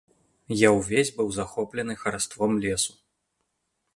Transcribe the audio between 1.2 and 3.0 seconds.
захоплены хараством лесу.